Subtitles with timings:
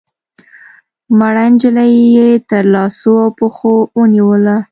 [1.17, 4.55] مړه نجلۍ يې تر لاسو او پښو ونيوله